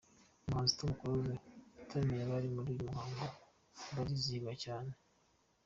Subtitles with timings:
[0.45, 1.33] Umuhanzi Tom Close
[1.79, 3.25] yataramiye abari muri uyu muhango,
[3.95, 4.91] barizihirwa cyane.